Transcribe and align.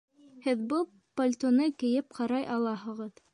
Һеҙ 0.45 0.63
был 0.71 0.87
пальтоны 1.21 1.67
кейеп 1.85 2.19
ҡарай 2.21 2.49
алаһығыҙ 2.57 3.25